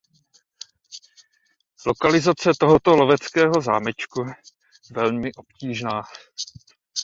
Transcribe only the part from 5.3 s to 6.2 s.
obtížná.